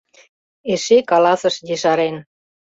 Эше 0.73 0.97
каласыш 1.09 1.55
ешарен: 1.75 2.15